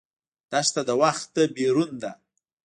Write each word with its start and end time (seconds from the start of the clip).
دښته 0.51 0.81
د 0.87 0.91
وخت 1.01 1.29
نه 1.35 1.43
بېرون 1.55 1.91
ده. 2.03 2.11